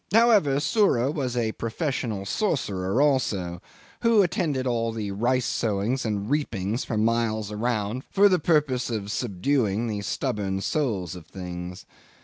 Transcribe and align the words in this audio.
However, 0.11 0.59
Sura 0.59 1.11
was 1.11 1.37
a 1.37 1.51
professional 1.51 2.25
sorcerer 2.25 2.99
also, 3.03 3.61
who 4.01 4.23
attended 4.23 4.65
all 4.65 4.91
the 4.91 5.11
rice 5.11 5.45
sowings 5.45 6.05
and 6.07 6.27
reapings 6.27 6.83
for 6.83 6.97
miles 6.97 7.51
around 7.51 8.03
for 8.09 8.27
the 8.27 8.39
purpose 8.39 8.89
of 8.89 9.11
subduing 9.11 9.85
the 9.85 10.01
stubborn 10.01 10.59
souls 10.61 11.15
of 11.15 11.27
things. 11.27 11.85